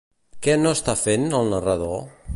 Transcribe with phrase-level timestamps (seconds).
[0.47, 1.99] Què no està fent, el narrador?